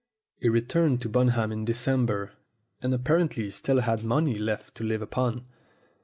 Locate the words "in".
1.51-1.63